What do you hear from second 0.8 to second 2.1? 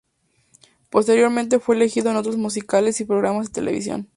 Posteriormente fue elegido